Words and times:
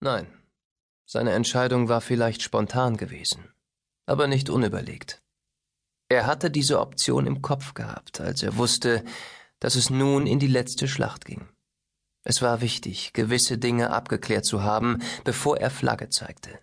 Nein, 0.00 0.26
seine 1.06 1.32
Entscheidung 1.32 1.88
war 1.88 2.00
vielleicht 2.00 2.42
spontan 2.42 2.96
gewesen, 2.96 3.52
aber 4.06 4.26
nicht 4.26 4.50
unüberlegt. 4.50 5.22
Er 6.08 6.26
hatte 6.26 6.50
diese 6.50 6.80
Option 6.80 7.26
im 7.26 7.42
Kopf 7.42 7.74
gehabt, 7.74 8.20
als 8.20 8.42
er 8.42 8.56
wusste, 8.56 9.04
dass 9.60 9.74
es 9.74 9.90
nun 9.90 10.26
in 10.26 10.38
die 10.38 10.46
letzte 10.46 10.88
Schlacht 10.88 11.24
ging. 11.24 11.48
Es 12.24 12.42
war 12.42 12.60
wichtig, 12.60 13.12
gewisse 13.12 13.58
Dinge 13.58 13.90
abgeklärt 13.90 14.44
zu 14.44 14.62
haben, 14.62 15.02
bevor 15.24 15.58
er 15.58 15.70
Flagge 15.70 16.08
zeigte. 16.10 16.58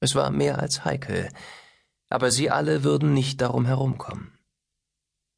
Es 0.00 0.14
war 0.14 0.30
mehr 0.30 0.58
als 0.58 0.84
heikel, 0.84 1.28
aber 2.08 2.30
sie 2.30 2.50
alle 2.50 2.84
würden 2.84 3.12
nicht 3.12 3.40
darum 3.40 3.66
herumkommen. 3.66 4.38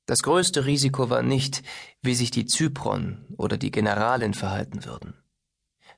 Das 0.06 0.22
größte 0.22 0.66
Risiko 0.66 1.08
war 1.08 1.22
nicht, 1.22 1.62
wie 2.02 2.14
sich 2.14 2.30
die 2.30 2.46
Zypron 2.46 3.24
oder 3.36 3.56
die 3.56 3.70
Generalin 3.70 4.34
verhalten 4.34 4.84
würden, 4.84 5.14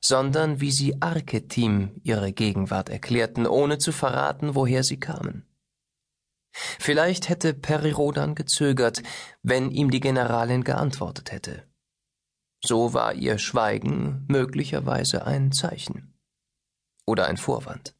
sondern 0.03 0.59
wie 0.59 0.71
sie 0.71 1.01
Arketim 1.01 2.01
ihre 2.03 2.33
Gegenwart 2.33 2.89
erklärten, 2.89 3.47
ohne 3.47 3.77
zu 3.77 3.93
verraten, 3.93 4.53
woher 4.53 4.83
sie 4.83 4.99
kamen. 4.99 5.47
Vielleicht 6.51 7.29
hätte 7.29 7.53
Perirodan 7.53 8.35
gezögert, 8.35 9.01
wenn 9.41 9.71
ihm 9.71 9.89
die 9.89 10.01
Generalin 10.01 10.63
geantwortet 10.63 11.31
hätte. 11.31 11.63
So 12.63 12.93
war 12.93 13.13
ihr 13.13 13.37
Schweigen 13.39 14.25
möglicherweise 14.27 15.25
ein 15.25 15.51
Zeichen 15.51 16.13
oder 17.05 17.27
ein 17.27 17.37
Vorwand. 17.37 17.95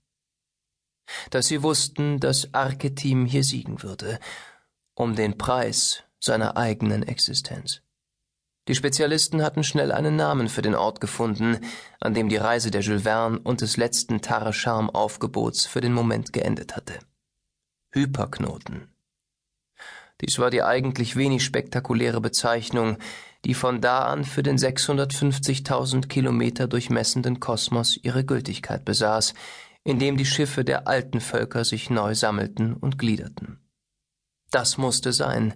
Dass 1.32 1.48
sie 1.48 1.64
wussten, 1.64 2.20
dass 2.20 2.54
Arketim 2.54 3.26
hier 3.26 3.44
siegen 3.44 3.82
würde 3.82 4.20
um 4.96 5.16
den 5.16 5.38
Preis 5.38 6.04
seiner 6.20 6.56
eigenen 6.56 7.02
Existenz. 7.02 7.82
Die 8.70 8.76
Spezialisten 8.76 9.44
hatten 9.44 9.64
schnell 9.64 9.92
einen 9.92 10.16
Namen 10.16 10.48
für 10.48 10.62
den 10.62 10.76
Ort 10.76 11.02
gefunden, 11.02 11.60
an 12.00 12.14
dem 12.14 12.30
die 12.30 12.38
Reise 12.38 12.72
der 12.72 12.82
Jules 12.82 13.04
Verne 13.04 13.40
und 13.40 13.60
des 13.60 13.76
letzten 13.76 14.22
Tare-Charme-Aufgebots 14.22 15.66
für 15.66 15.82
den 15.82 15.94
Moment 15.94 16.32
geendet 16.32 16.76
hatte. 16.76 17.00
Hyperknoten. 17.92 18.88
Dies 20.22 20.40
war 20.40 20.50
die 20.50 20.64
eigentlich 20.64 21.18
wenig 21.18 21.44
spektakuläre 21.44 22.22
Bezeichnung, 22.22 22.98
die 23.44 23.54
von 23.54 23.82
da 23.82 24.06
an 24.06 24.24
für 24.24 24.44
den 24.44 24.58
650.000 24.58 26.08
Kilometer 26.08 26.68
durchmessenden 26.68 27.42
Kosmos 27.42 27.98
ihre 28.02 28.24
Gültigkeit 28.24 28.86
besaß, 28.86 29.34
in 29.84 30.00
dem 30.00 30.16
die 30.16 30.26
Schiffe 30.26 30.64
der 30.64 30.88
alten 30.88 31.20
Völker 31.20 31.66
sich 31.66 31.90
neu 31.90 32.16
sammelten 32.16 32.74
und 32.74 32.98
gliederten. 32.98 33.60
Das 34.52 34.78
musste 34.78 35.12
sein, 35.12 35.54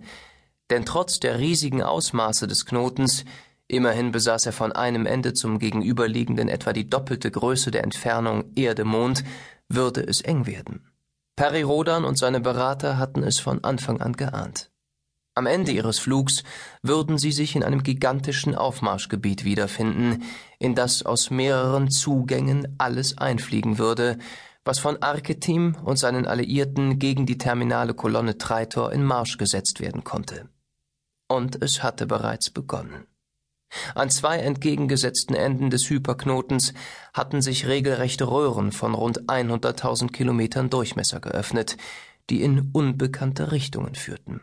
denn 0.69 0.85
trotz 0.85 1.19
der 1.19 1.39
riesigen 1.39 1.81
Ausmaße 1.81 2.47
des 2.47 2.65
Knotens, 2.65 3.25
immerhin 3.67 4.11
besaß 4.11 4.45
er 4.47 4.53
von 4.53 4.71
einem 4.71 5.05
Ende 5.05 5.33
zum 5.33 5.59
gegenüberliegenden 5.59 6.49
etwa 6.49 6.73
die 6.73 6.89
doppelte 6.89 7.31
Größe 7.31 7.71
der 7.71 7.83
Entfernung 7.83 8.51
Erde-Mond, 8.55 9.23
würde 9.69 10.01
es 10.01 10.21
eng 10.21 10.45
werden. 10.45 10.91
Perirodan 11.35 12.03
und 12.03 12.17
seine 12.17 12.39
Berater 12.39 12.97
hatten 12.97 13.23
es 13.23 13.39
von 13.39 13.63
Anfang 13.63 14.01
an 14.01 14.13
geahnt. 14.13 14.71
Am 15.35 15.45
Ende 15.45 15.71
ihres 15.71 15.99
Flugs 15.99 16.43
würden 16.81 17.19
sie 17.19 17.31
sich 17.31 17.55
in 17.55 17.63
einem 17.63 17.83
gigantischen 17.83 18.55
Aufmarschgebiet 18.55 19.45
wiederfinden, 19.45 20.23
in 20.57 20.73
das 20.73 21.05
aus 21.05 21.29
mehreren 21.29 21.91
Zugängen 21.91 22.73
alles 22.79 23.19
einfliegen 23.19 23.77
würde, 23.77 24.17
was 24.65 24.79
von 24.79 25.01
Arketim 25.03 25.77
und 25.83 25.97
seinen 25.97 26.25
Alliierten 26.25 26.97
gegen 26.97 27.27
die 27.27 27.37
terminale 27.37 27.93
Kolonne 27.93 28.39
Traitor 28.39 28.91
in 28.91 29.03
Marsch 29.03 29.37
gesetzt 29.37 29.79
werden 29.79 30.03
konnte. 30.03 30.49
Und 31.27 31.61
es 31.61 31.83
hatte 31.83 32.05
bereits 32.05 32.49
begonnen. 32.49 33.05
An 33.95 34.09
zwei 34.09 34.37
entgegengesetzten 34.39 35.35
Enden 35.35 35.69
des 35.69 35.89
Hyperknotens 35.89 36.73
hatten 37.13 37.41
sich 37.41 37.67
regelrechte 37.67 38.29
Röhren 38.29 38.71
von 38.71 38.93
rund 38.93 39.23
100.000 39.23 40.11
Kilometern 40.11 40.69
Durchmesser 40.69 41.19
geöffnet, 41.19 41.77
die 42.29 42.41
in 42.41 42.69
unbekannte 42.71 43.51
Richtungen 43.51 43.95
führten. 43.95 44.41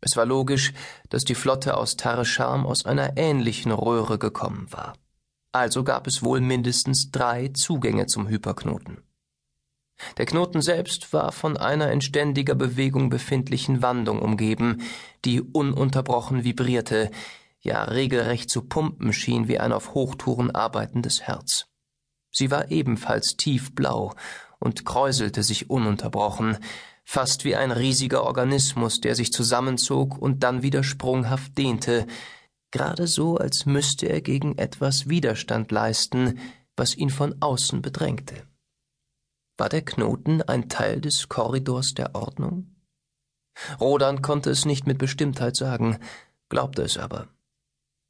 Es 0.00 0.16
war 0.16 0.26
logisch, 0.26 0.74
dass 1.10 1.22
die 1.22 1.34
Flotte 1.34 1.76
aus 1.76 1.96
Taresham 1.96 2.66
aus 2.66 2.84
einer 2.84 3.16
ähnlichen 3.16 3.72
Röhre 3.72 4.18
gekommen 4.18 4.66
war. 4.70 4.94
Also 5.52 5.84
gab 5.84 6.06
es 6.06 6.22
wohl 6.22 6.40
mindestens 6.40 7.10
drei 7.10 7.48
Zugänge 7.48 8.06
zum 8.06 8.28
Hyperknoten. 8.28 9.02
Der 10.18 10.26
Knoten 10.26 10.62
selbst 10.62 11.12
war 11.12 11.32
von 11.32 11.56
einer 11.56 11.92
in 11.92 12.00
ständiger 12.00 12.54
Bewegung 12.54 13.08
befindlichen 13.08 13.82
Wandung 13.82 14.20
umgeben, 14.20 14.82
die 15.24 15.40
ununterbrochen 15.40 16.44
vibrierte, 16.44 17.10
ja 17.60 17.84
regelrecht 17.84 18.50
zu 18.50 18.62
pumpen 18.62 19.12
schien 19.12 19.48
wie 19.48 19.58
ein 19.58 19.72
auf 19.72 19.94
Hochtouren 19.94 20.50
arbeitendes 20.50 21.22
Herz. 21.22 21.66
Sie 22.30 22.50
war 22.50 22.70
ebenfalls 22.70 23.36
tiefblau 23.36 24.14
und 24.58 24.84
kräuselte 24.84 25.42
sich 25.42 25.70
ununterbrochen, 25.70 26.58
fast 27.04 27.44
wie 27.44 27.56
ein 27.56 27.70
riesiger 27.70 28.24
Organismus, 28.24 29.00
der 29.00 29.14
sich 29.14 29.32
zusammenzog 29.32 30.18
und 30.18 30.42
dann 30.42 30.62
wieder 30.62 30.82
sprunghaft 30.82 31.56
dehnte, 31.58 32.06
gerade 32.70 33.06
so, 33.06 33.36
als 33.36 33.66
müsste 33.66 34.06
er 34.06 34.20
gegen 34.20 34.56
etwas 34.58 35.08
Widerstand 35.08 35.70
leisten, 35.70 36.38
was 36.76 36.96
ihn 36.96 37.10
von 37.10 37.36
außen 37.40 37.82
bedrängte. 37.82 38.46
War 39.58 39.68
der 39.68 39.82
Knoten 39.82 40.42
ein 40.42 40.68
Teil 40.68 41.00
des 41.00 41.28
Korridors 41.28 41.94
der 41.94 42.14
Ordnung? 42.14 42.74
Rodan 43.80 44.22
konnte 44.22 44.50
es 44.50 44.64
nicht 44.64 44.86
mit 44.86 44.98
Bestimmtheit 44.98 45.56
sagen, 45.56 45.98
glaubte 46.48 46.82
es 46.82 46.96
aber. 46.96 47.28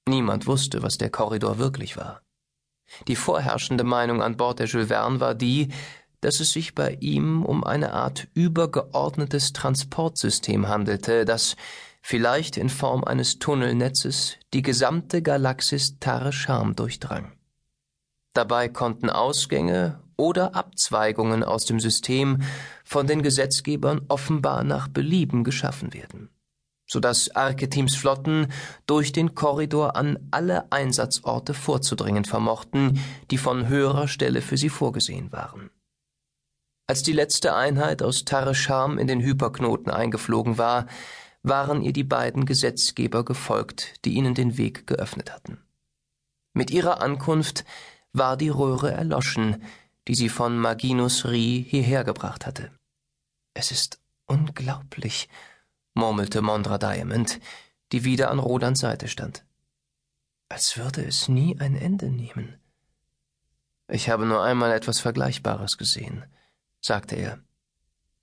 Niemand 0.08 0.46
wusste, 0.46 0.82
was 0.82 0.98
der 0.98 1.10
Korridor 1.10 1.58
wirklich 1.58 1.96
war. 1.96 2.22
Die 3.08 3.16
vorherrschende 3.16 3.84
Meinung 3.84 4.22
an 4.22 4.36
Bord 4.36 4.58
der 4.58 4.66
Jules 4.66 4.88
Verne 4.88 5.20
war 5.20 5.34
die, 5.34 5.72
dass 6.20 6.40
es 6.40 6.52
sich 6.52 6.74
bei 6.74 6.96
ihm 7.00 7.44
um 7.44 7.64
eine 7.64 7.92
Art 7.92 8.28
übergeordnetes 8.34 9.52
Transportsystem 9.52 10.68
handelte, 10.68 11.24
das 11.24 11.56
vielleicht 12.00 12.56
in 12.56 12.68
Form 12.68 13.04
eines 13.04 13.38
Tunnelnetzes 13.38 14.36
die 14.52 14.62
gesamte 14.62 15.22
Galaxis 15.22 15.98
Tare 15.98 16.32
Charm 16.32 16.76
durchdrang. 16.76 17.32
Dabei 18.34 18.68
konnten 18.68 19.10
Ausgänge 19.10 20.01
oder 20.16 20.54
Abzweigungen 20.54 21.42
aus 21.44 21.64
dem 21.64 21.80
System 21.80 22.42
von 22.84 23.06
den 23.06 23.22
Gesetzgebern 23.22 24.02
offenbar 24.08 24.64
nach 24.64 24.88
Belieben 24.88 25.44
geschaffen 25.44 25.94
werden, 25.94 26.28
so 26.86 27.00
dass 27.00 27.34
Archeteams 27.34 27.94
Flotten 27.94 28.48
durch 28.86 29.12
den 29.12 29.34
Korridor 29.34 29.96
an 29.96 30.18
alle 30.30 30.70
Einsatzorte 30.70 31.54
vorzudringen 31.54 32.24
vermochten, 32.24 33.00
die 33.30 33.38
von 33.38 33.68
höherer 33.68 34.08
Stelle 34.08 34.42
für 34.42 34.56
sie 34.56 34.68
vorgesehen 34.68 35.32
waren. 35.32 35.70
Als 36.86 37.02
die 37.02 37.12
letzte 37.12 37.54
Einheit 37.54 38.02
aus 38.02 38.24
Taresham 38.24 38.98
in 38.98 39.06
den 39.06 39.20
Hyperknoten 39.20 39.90
eingeflogen 39.90 40.58
war, 40.58 40.86
waren 41.42 41.82
ihr 41.82 41.92
die 41.92 42.04
beiden 42.04 42.46
Gesetzgeber 42.46 43.24
gefolgt, 43.24 44.04
die 44.04 44.14
ihnen 44.14 44.34
den 44.34 44.58
Weg 44.58 44.86
geöffnet 44.86 45.32
hatten. 45.32 45.58
Mit 46.54 46.70
ihrer 46.70 47.00
Ankunft 47.00 47.64
war 48.12 48.36
die 48.36 48.50
Röhre 48.50 48.92
erloschen, 48.92 49.62
die 50.08 50.14
sie 50.14 50.28
von 50.28 50.58
Maginus 50.58 51.24
Ri 51.26 51.64
hierher 51.68 52.04
gebracht 52.04 52.46
hatte. 52.46 52.70
Es 53.54 53.70
ist 53.70 54.00
unglaublich, 54.26 55.28
murmelte 55.94 56.42
Mondra 56.42 56.78
Diamond, 56.78 57.40
die 57.92 58.04
wieder 58.04 58.30
an 58.30 58.38
Rodans 58.38 58.80
Seite 58.80 59.08
stand. 59.08 59.44
Als 60.48 60.76
würde 60.76 61.04
es 61.04 61.28
nie 61.28 61.58
ein 61.60 61.76
Ende 61.76 62.10
nehmen. 62.10 62.58
Ich 63.88 64.08
habe 64.08 64.26
nur 64.26 64.42
einmal 64.42 64.72
etwas 64.72 65.00
Vergleichbares 65.00 65.76
gesehen, 65.76 66.24
sagte 66.80 67.16
er. 67.16 67.40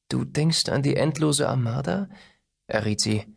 Du 0.09 0.25
denkst 0.25 0.69
an 0.69 0.81
die 0.81 0.95
endlose 0.95 1.47
Armada? 1.47 2.09
erriet 2.66 3.01
sie. 3.01 3.35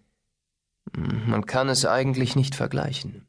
Man 0.94 1.47
kann 1.47 1.69
es 1.69 1.84
eigentlich 1.84 2.36
nicht 2.36 2.54
vergleichen. 2.54 3.26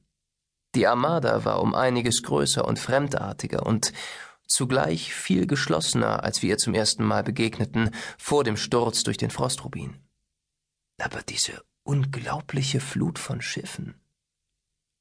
Die 0.75 0.87
Armada 0.87 1.45
war 1.45 1.61
um 1.61 1.75
einiges 1.75 2.23
größer 2.23 2.65
und 2.65 2.79
fremdartiger 2.79 3.65
und 3.65 3.93
zugleich 4.47 5.13
viel 5.13 5.47
geschlossener, 5.47 6.23
als 6.23 6.41
wir 6.41 6.51
ihr 6.51 6.57
zum 6.57 6.73
ersten 6.73 7.03
Mal 7.03 7.23
begegneten, 7.23 7.91
vor 8.17 8.43
dem 8.43 8.57
Sturz 8.57 9.03
durch 9.03 9.17
den 9.17 9.31
Frostrubin. 9.31 9.95
Aber 10.99 11.21
diese 11.21 11.63
unglaubliche 11.83 12.79
Flut 12.79 13.19
von 13.19 13.41
Schiffen. 13.41 13.95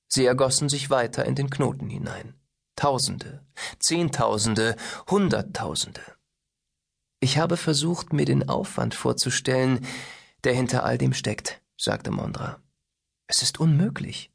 Sie 0.08 0.26
ergossen 0.26 0.68
sich 0.68 0.90
weiter 0.90 1.24
in 1.24 1.34
den 1.34 1.48
Knoten 1.48 1.88
hinein. 1.88 2.34
Tausende, 2.76 3.46
Zehntausende, 3.78 4.76
Hunderttausende. 5.08 6.02
Ich 7.20 7.38
habe 7.38 7.56
versucht, 7.56 8.12
mir 8.12 8.24
den 8.24 8.48
Aufwand 8.48 8.94
vorzustellen, 8.94 9.86
der 10.42 10.54
hinter 10.54 10.84
all 10.84 10.98
dem 10.98 11.14
steckt, 11.14 11.62
sagte 11.76 12.10
Mondra. 12.10 12.60
Es 13.28 13.42
ist 13.42 13.60
unmöglich. 13.60 14.31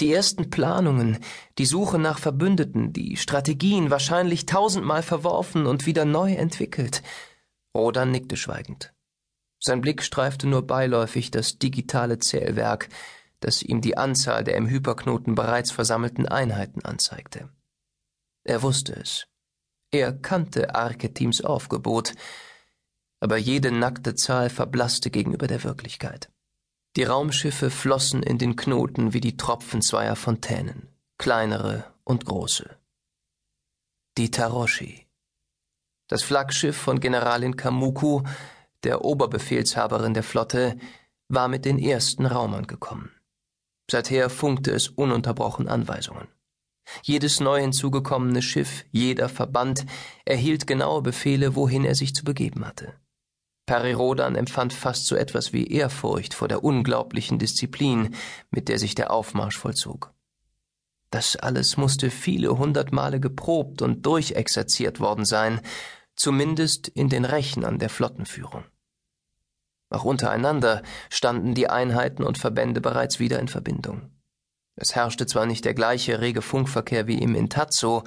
Die 0.00 0.12
ersten 0.12 0.50
Planungen, 0.50 1.18
die 1.58 1.66
Suche 1.66 1.98
nach 1.98 2.18
Verbündeten, 2.18 2.92
die 2.92 3.16
Strategien 3.16 3.90
wahrscheinlich 3.90 4.46
tausendmal 4.46 5.02
verworfen 5.02 5.66
und 5.66 5.86
wieder 5.86 6.04
neu 6.04 6.34
entwickelt. 6.34 7.02
Rodan 7.74 8.10
nickte 8.10 8.36
schweigend. 8.36 8.92
Sein 9.60 9.80
Blick 9.80 10.02
streifte 10.02 10.46
nur 10.46 10.66
beiläufig 10.66 11.30
das 11.30 11.58
digitale 11.58 12.18
Zählwerk, 12.18 12.88
das 13.40 13.62
ihm 13.62 13.80
die 13.80 13.96
Anzahl 13.96 14.44
der 14.44 14.56
im 14.56 14.68
Hyperknoten 14.68 15.34
bereits 15.34 15.70
versammelten 15.70 16.26
Einheiten 16.26 16.84
anzeigte. 16.84 17.48
Er 18.44 18.62
wusste 18.62 18.94
es. 18.94 19.26
Er 19.90 20.12
kannte 20.12 20.74
Archetyms 20.74 21.42
Aufgebot, 21.42 22.14
aber 23.20 23.36
jede 23.36 23.72
nackte 23.72 24.14
Zahl 24.14 24.50
verblasste 24.50 25.10
gegenüber 25.10 25.46
der 25.46 25.64
Wirklichkeit. 25.64 26.30
Die 26.98 27.04
Raumschiffe 27.04 27.70
flossen 27.70 28.24
in 28.24 28.38
den 28.38 28.56
Knoten 28.56 29.12
wie 29.12 29.20
die 29.20 29.36
Tropfen 29.36 29.82
zweier 29.82 30.16
Fontänen, 30.16 30.88
kleinere 31.16 31.84
und 32.02 32.24
große. 32.24 32.76
Die 34.16 34.32
Taroshi. 34.32 35.06
Das 36.08 36.24
Flaggschiff 36.24 36.76
von 36.76 36.98
Generalin 36.98 37.54
Kamuku, 37.54 38.24
der 38.82 39.04
Oberbefehlshaberin 39.04 40.12
der 40.12 40.24
Flotte, 40.24 40.76
war 41.28 41.46
mit 41.46 41.66
den 41.66 41.78
ersten 41.78 42.26
Raumern 42.26 42.66
gekommen. 42.66 43.12
Seither 43.88 44.28
funkte 44.28 44.72
es 44.72 44.88
ununterbrochen 44.88 45.68
Anweisungen. 45.68 46.26
Jedes 47.04 47.38
neu 47.38 47.60
hinzugekommene 47.60 48.42
Schiff, 48.42 48.84
jeder 48.90 49.28
Verband 49.28 49.86
erhielt 50.24 50.66
genaue 50.66 51.02
Befehle, 51.02 51.54
wohin 51.54 51.84
er 51.84 51.94
sich 51.94 52.12
zu 52.12 52.24
begeben 52.24 52.66
hatte. 52.66 52.98
Rodan 53.70 54.34
empfand 54.34 54.72
fast 54.72 55.06
so 55.06 55.16
etwas 55.16 55.52
wie 55.52 55.66
Ehrfurcht 55.66 56.34
vor 56.34 56.48
der 56.48 56.64
unglaublichen 56.64 57.38
Disziplin, 57.38 58.14
mit 58.50 58.68
der 58.68 58.78
sich 58.78 58.94
der 58.94 59.10
Aufmarsch 59.10 59.58
vollzog. 59.58 60.12
Das 61.10 61.36
alles 61.36 61.76
musste 61.76 62.10
viele 62.10 62.58
hundert 62.58 62.92
Male 62.92 63.20
geprobt 63.20 63.80
und 63.82 64.04
durchexerziert 64.04 65.00
worden 65.00 65.24
sein, 65.24 65.60
zumindest 66.16 66.88
in 66.88 67.08
den 67.08 67.24
Rechnern 67.24 67.78
der 67.78 67.88
Flottenführung. 67.88 68.64
Auch 69.90 70.04
untereinander 70.04 70.82
standen 71.08 71.54
die 71.54 71.70
Einheiten 71.70 72.22
und 72.22 72.36
Verbände 72.36 72.80
bereits 72.80 73.18
wieder 73.18 73.38
in 73.38 73.48
Verbindung. 73.48 74.10
Es 74.76 74.94
herrschte 74.94 75.26
zwar 75.26 75.46
nicht 75.46 75.64
der 75.64 75.74
gleiche 75.74 76.20
rege 76.20 76.42
Funkverkehr 76.42 77.06
wie 77.06 77.18
im 77.18 77.34
Intazzo, 77.34 78.04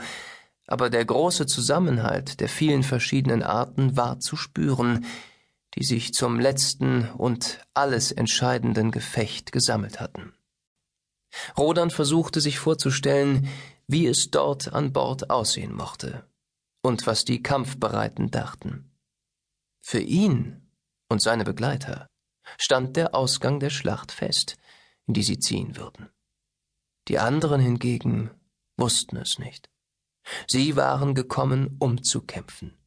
aber 0.68 0.90
der 0.90 1.04
große 1.04 1.48
Zusammenhalt 1.48 2.40
der 2.40 2.48
vielen 2.48 2.84
verschiedenen 2.84 3.42
Arten 3.44 3.98
war 3.98 4.20
zu 4.20 4.36
spüren, 4.36 5.06
die 5.76 5.84
sich 5.84 6.14
zum 6.14 6.40
letzten 6.40 7.10
und 7.12 7.66
alles 7.74 8.12
entscheidenden 8.12 8.92
Gefecht 8.92 9.52
gesammelt 9.52 10.00
hatten. 10.00 10.34
Rodan 11.58 11.92
versuchte 11.92 12.42
sich 12.42 12.60
vorzustellen, 12.60 13.48
wie 13.88 14.08
es 14.08 14.32
dort 14.32 14.74
an 14.74 14.92
Bord 14.92 15.30
aussehen 15.30 15.74
mochte 15.74 16.26
und 16.82 17.08
was 17.08 17.26
die 17.26 17.42
Kampfbereiten 17.42 18.32
dachten. 18.32 18.92
Für 19.82 20.00
ihn 20.00 20.70
und 21.10 21.22
seine 21.22 21.44
Begleiter 21.44 22.08
stand 22.58 22.98
der 22.98 23.16
Ausgang 23.16 23.60
der 23.60 23.70
Schlacht 23.70 24.12
fest, 24.12 24.58
in 25.08 25.14
die 25.14 25.24
sie 25.24 25.40
ziehen 25.40 25.78
würden. 25.78 26.10
Die 27.08 27.20
anderen 27.20 27.62
hingegen 27.62 28.32
wussten 28.78 29.18
es 29.18 29.40
nicht. 29.40 29.70
Sie 30.48 30.76
waren 30.76 31.16
gekommen, 31.16 31.78
um 31.80 32.04
zu 32.04 32.22
kämpfen. 32.22 32.78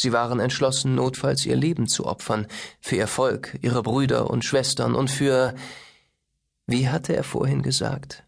Sie 0.00 0.12
waren 0.12 0.38
entschlossen, 0.38 0.94
notfalls 0.94 1.44
ihr 1.44 1.56
Leben 1.56 1.88
zu 1.88 2.06
opfern, 2.06 2.46
für 2.80 2.94
ihr 2.94 3.08
Volk, 3.08 3.58
ihre 3.62 3.82
Brüder 3.82 4.30
und 4.30 4.44
Schwestern 4.44 4.94
und 4.94 5.10
für, 5.10 5.56
wie 6.66 6.88
hatte 6.88 7.16
er 7.16 7.24
vorhin 7.24 7.62
gesagt, 7.62 8.24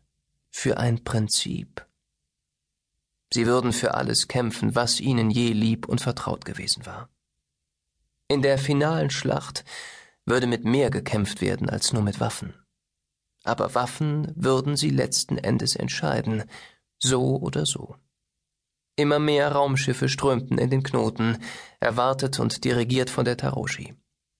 für 0.50 0.78
ein 0.78 1.04
Prinzip. 1.04 1.86
Sie 3.32 3.46
würden 3.46 3.72
für 3.72 3.94
alles 3.94 4.26
kämpfen, 4.26 4.74
was 4.74 4.98
ihnen 4.98 5.30
je 5.30 5.52
lieb 5.52 5.86
und 5.86 6.00
vertraut 6.00 6.44
gewesen 6.44 6.86
war. 6.86 7.08
In 8.26 8.42
der 8.42 8.58
finalen 8.58 9.10
Schlacht 9.10 9.64
würde 10.26 10.48
mit 10.48 10.64
mehr 10.64 10.90
gekämpft 10.90 11.40
werden 11.40 11.70
als 11.70 11.92
nur 11.92 12.02
mit 12.02 12.18
Waffen. 12.18 12.52
Aber 13.44 13.76
Waffen 13.76 14.32
würden 14.34 14.76
sie 14.76 14.90
letzten 14.90 15.38
Endes 15.38 15.76
entscheiden, 15.76 16.42
so 16.98 17.36
oder 17.36 17.64
so. 17.64 17.94
Immer 19.00 19.18
mehr 19.18 19.52
Raumschiffe 19.52 20.10
strömten 20.10 20.58
in 20.58 20.68
den 20.68 20.82
Knoten, 20.82 21.38
erwartet 21.80 22.38
und 22.38 22.64
dirigiert 22.64 23.08
von 23.08 23.24
der 23.24 23.38
Taroshi. 23.38 23.94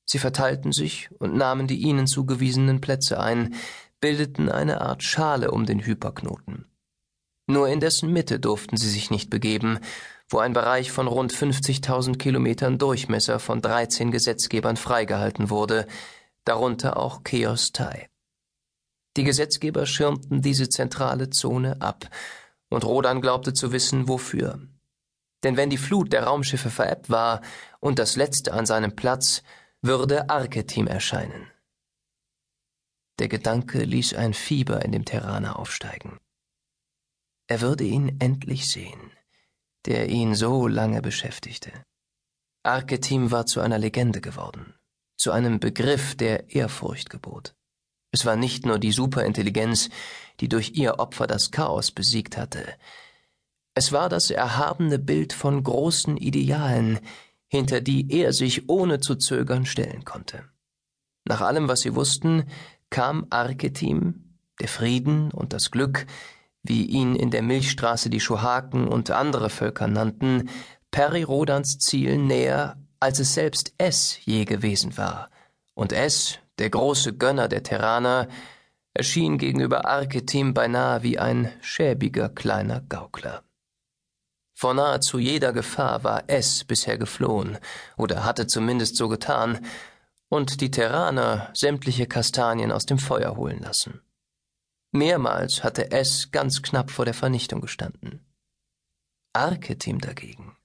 Sie 0.04 0.18
verteilten 0.18 0.72
sich 0.72 1.08
und 1.18 1.34
nahmen 1.34 1.66
die 1.66 1.78
ihnen 1.78 2.06
zugewiesenen 2.06 2.82
Plätze 2.82 3.18
ein, 3.18 3.54
bildeten 4.02 4.50
eine 4.50 4.82
Art 4.82 5.02
Schale 5.02 5.50
um 5.50 5.64
den 5.64 5.80
Hyperknoten. 5.80 6.66
Nur 7.46 7.70
in 7.70 7.80
dessen 7.80 8.12
Mitte 8.12 8.38
durften 8.38 8.76
sie 8.76 8.90
sich 8.90 9.10
nicht 9.10 9.30
begeben, 9.30 9.78
wo 10.28 10.40
ein 10.40 10.52
Bereich 10.52 10.92
von 10.92 11.08
rund 11.08 11.32
50.000 11.32 12.18
Kilometern 12.18 12.76
Durchmesser 12.76 13.38
von 13.38 13.62
13 13.62 14.10
Gesetzgebern 14.10 14.76
freigehalten 14.76 15.48
wurde, 15.48 15.86
darunter 16.44 16.98
auch 16.98 17.22
Chaos 17.24 17.72
Tai. 17.72 18.10
Die 19.16 19.24
Gesetzgeber 19.24 19.86
schirmten 19.86 20.42
diese 20.42 20.68
zentrale 20.68 21.30
Zone 21.30 21.80
ab 21.80 22.10
und 22.70 22.84
Rodan 22.84 23.20
glaubte 23.20 23.52
zu 23.52 23.72
wissen, 23.72 24.08
wofür. 24.08 24.66
Denn 25.42 25.56
wenn 25.56 25.70
die 25.70 25.78
Flut 25.78 26.12
der 26.12 26.24
Raumschiffe 26.24 26.70
verebbt 26.70 27.10
war 27.10 27.42
und 27.80 27.98
das 27.98 28.16
letzte 28.16 28.52
an 28.54 28.66
seinem 28.66 28.96
Platz, 28.96 29.42
würde 29.82 30.30
Archetim 30.30 30.86
erscheinen. 30.86 31.50
Der 33.18 33.28
Gedanke 33.28 33.84
ließ 33.84 34.14
ein 34.14 34.34
Fieber 34.34 34.84
in 34.84 34.92
dem 34.92 35.04
Terraner 35.04 35.58
aufsteigen. 35.58 36.18
Er 37.48 37.60
würde 37.60 37.84
ihn 37.84 38.20
endlich 38.20 38.70
sehen, 38.70 39.12
der 39.86 40.08
ihn 40.08 40.34
so 40.34 40.68
lange 40.68 41.02
beschäftigte. 41.02 41.72
Archetim 42.62 43.30
war 43.30 43.46
zu 43.46 43.60
einer 43.60 43.78
Legende 43.78 44.20
geworden, 44.20 44.74
zu 45.16 45.32
einem 45.32 45.60
Begriff, 45.60 46.14
der 46.14 46.50
Ehrfurcht 46.54 47.10
gebot. 47.10 47.54
Es 48.12 48.24
war 48.26 48.36
nicht 48.36 48.66
nur 48.66 48.78
die 48.78 48.92
Superintelligenz, 48.92 49.88
die 50.40 50.48
durch 50.48 50.72
ihr 50.74 50.98
Opfer 50.98 51.26
das 51.26 51.50
Chaos 51.50 51.90
besiegt 51.90 52.36
hatte. 52.36 52.64
Es 53.74 53.92
war 53.92 54.08
das 54.08 54.30
erhabene 54.30 54.98
Bild 54.98 55.32
von 55.32 55.62
großen 55.62 56.16
Idealen, 56.16 56.98
hinter 57.46 57.80
die 57.80 58.10
er 58.10 58.32
sich 58.32 58.68
ohne 58.68 59.00
zu 59.00 59.16
zögern 59.16 59.66
stellen 59.66 60.04
konnte. 60.04 60.44
Nach 61.24 61.40
allem, 61.40 61.68
was 61.68 61.80
sie 61.80 61.94
wussten, 61.94 62.44
kam 62.90 63.26
Archetim, 63.30 64.36
der 64.60 64.68
Frieden 64.68 65.30
und 65.30 65.52
das 65.52 65.70
Glück, 65.70 66.06
wie 66.62 66.84
ihn 66.84 67.14
in 67.14 67.30
der 67.30 67.42
Milchstraße 67.42 68.10
die 68.10 68.20
Schuhaken 68.20 68.88
und 68.88 69.10
andere 69.10 69.50
Völker 69.50 69.86
nannten, 69.86 70.50
Perirodans 70.90 71.78
Ziel 71.78 72.18
näher, 72.18 72.76
als 72.98 73.18
es 73.18 73.34
selbst 73.34 73.72
es 73.78 74.18
je 74.24 74.44
gewesen 74.44 74.96
war, 74.96 75.30
und 75.74 75.92
es, 75.92 76.38
der 76.60 76.70
große 76.70 77.16
Gönner 77.16 77.48
der 77.48 77.62
Terraner, 77.62 78.28
erschien 78.92 79.38
gegenüber 79.38 79.86
Archetim 79.86 80.52
beinahe 80.52 81.02
wie 81.02 81.18
ein 81.18 81.52
schäbiger 81.62 82.28
kleiner 82.28 82.82
Gaukler. 82.82 83.42
Vor 84.52 84.74
nahezu 84.74 85.18
jeder 85.18 85.54
Gefahr 85.54 86.04
war 86.04 86.24
es 86.26 86.64
bisher 86.64 86.98
geflohen 86.98 87.58
oder 87.96 88.24
hatte 88.24 88.46
zumindest 88.46 88.96
so 88.96 89.08
getan 89.08 89.64
und 90.28 90.60
die 90.60 90.70
Terraner 90.70 91.50
sämtliche 91.54 92.06
Kastanien 92.06 92.72
aus 92.72 92.84
dem 92.84 92.98
Feuer 92.98 93.36
holen 93.36 93.60
lassen. 93.60 94.02
Mehrmals 94.92 95.64
hatte 95.64 95.92
es 95.92 96.30
ganz 96.30 96.60
knapp 96.60 96.90
vor 96.90 97.06
der 97.06 97.14
Vernichtung 97.14 97.62
gestanden. 97.62 98.26
Archetim 99.32 99.98
dagegen. 99.98 100.56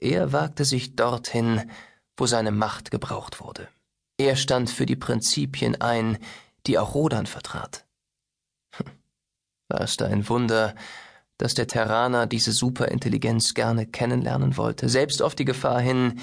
Er 0.00 0.32
wagte 0.32 0.64
sich 0.64 0.96
dorthin, 0.96 1.70
wo 2.16 2.26
seine 2.26 2.50
Macht 2.50 2.90
gebraucht 2.90 3.40
wurde. 3.40 3.68
Er 4.16 4.36
stand 4.36 4.70
für 4.70 4.86
die 4.86 4.96
Prinzipien 4.96 5.80
ein, 5.80 6.18
die 6.66 6.78
auch 6.78 6.94
Rodan 6.94 7.26
vertrat. 7.26 7.84
War 9.68 9.80
es 9.80 9.96
da 9.96 10.06
ein 10.06 10.28
Wunder, 10.28 10.74
dass 11.36 11.54
der 11.54 11.66
Terraner 11.66 12.26
diese 12.26 12.52
Superintelligenz 12.52 13.54
gerne 13.54 13.86
kennenlernen 13.86 14.56
wollte, 14.56 14.88
selbst 14.88 15.20
auf 15.20 15.34
die 15.34 15.44
Gefahr 15.44 15.80
hin, 15.80 16.20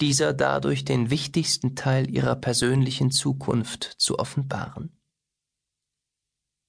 dieser 0.00 0.32
dadurch 0.32 0.84
den 0.84 1.10
wichtigsten 1.10 1.74
Teil 1.74 2.08
ihrer 2.10 2.36
persönlichen 2.36 3.10
Zukunft 3.10 3.84
zu 3.84 4.18
offenbaren? 4.18 4.96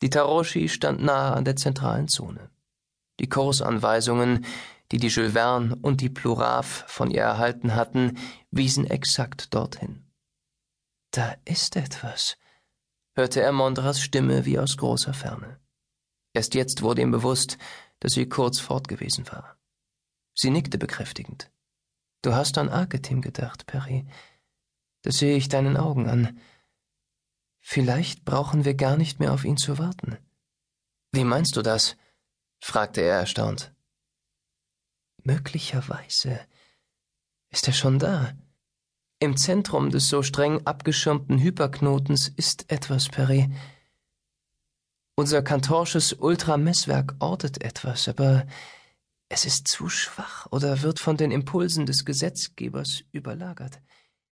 Die 0.02 0.10
Taroshi 0.10 0.70
stand 0.70 1.02
nahe 1.02 1.34
an 1.34 1.46
der 1.46 1.56
zentralen 1.56 2.08
Zone. 2.08 2.50
Die 3.20 3.30
Kursanweisungen, 3.30 4.46
die 4.92 4.98
die 4.98 5.08
Jules 5.08 5.34
Verne 5.34 5.78
und 5.82 6.02
die 6.02 6.10
Pluraf 6.10 6.84
von 6.88 7.12
ihr 7.12 7.22
erhalten 7.22 7.76
hatten, 7.76 8.18
wiesen 8.52 8.86
exakt 8.86 9.54
dorthin. 9.54 10.04
Da 11.14 11.36
ist 11.46 11.76
etwas, 11.76 12.38
hörte 13.16 13.40
er 13.40 13.52
Mondras 13.52 14.02
Stimme 14.02 14.46
wie 14.46 14.58
aus 14.58 14.78
großer 14.78 15.14
Ferne. 15.14 15.60
Erst 16.34 16.56
jetzt 16.56 16.82
wurde 16.82 17.04
ihm 17.04 17.12
bewusst, 17.12 17.60
dass 18.00 18.14
sie 18.14 18.28
kurz 18.28 18.60
fort 18.60 18.88
gewesen 18.88 19.28
war. 19.28 19.56
Sie 20.34 20.50
nickte 20.50 20.80
bekräftigend. 20.80 21.52
Du 22.24 22.34
hast 22.34 22.58
an 22.58 22.68
Archetim 22.68 23.22
gedacht, 23.22 23.68
Perry. 23.68 24.08
Das 25.04 25.18
sehe 25.20 25.38
ich 25.38 25.50
deinen 25.50 25.78
Augen 25.78 26.10
an. 26.10 26.40
Vielleicht 27.60 28.26
brauchen 28.26 28.66
wir 28.66 28.74
gar 28.74 28.98
nicht 28.98 29.20
mehr 29.20 29.34
auf 29.34 29.46
ihn 29.46 29.58
zu 29.58 29.78
warten. 29.78 30.18
Wie 31.12 31.26
meinst 31.26 31.56
du 31.56 31.62
das? 31.62 31.96
fragte 32.60 33.02
er 33.02 33.20
erstaunt. 33.20 33.72
Möglicherweise 35.22 36.40
ist 37.52 37.68
er 37.68 37.74
schon 37.74 38.00
da. 38.00 38.34
Im 39.24 39.38
Zentrum 39.38 39.90
des 39.90 40.10
so 40.10 40.22
streng 40.22 40.68
abgeschirmten 40.68 41.40
Hyperknotens 41.40 42.28
ist 42.28 42.70
etwas, 42.70 43.08
Perry. 43.08 43.50
Unser 45.16 45.42
kantorsches 45.42 46.12
Ultramesswerk 46.12 47.16
ortet 47.20 47.64
etwas, 47.64 48.10
aber 48.10 48.46
es 49.30 49.46
ist 49.46 49.70
zu 49.70 49.88
schwach 49.88 50.48
oder 50.52 50.82
wird 50.82 51.00
von 51.00 51.16
den 51.16 51.32
Impulsen 51.32 51.86
des 51.86 52.04
Gesetzgebers 52.04 53.06
überlagert. 53.14 53.80